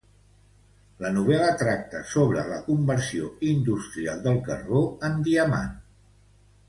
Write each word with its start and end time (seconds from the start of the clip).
La 1.03 1.11
novel·la 1.17 1.49
tracta 1.59 2.01
sobre 2.13 2.45
la 2.53 2.57
conversió 2.69 3.29
industrial 3.53 4.25
del 4.25 4.41
carbó 4.49 4.83
en 5.11 5.21
diamant. 5.29 5.71